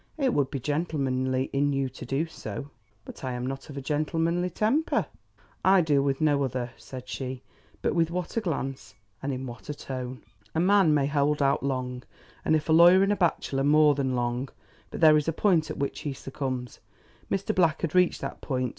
[0.17, 2.71] "It would be gentlemanly in you to do so."
[3.05, 5.05] "But I am not of a gentlemanly temper."
[5.63, 7.43] "I deal with no other," said she;
[7.83, 10.23] but with what a glance and in what a tone!
[10.55, 12.01] A man may hold out long
[12.43, 14.49] and if a lawyer and a bachelor more than long,
[14.89, 16.79] but there is a point at which he succumbs.
[17.29, 17.53] Mr.
[17.53, 18.69] Black had reached that point.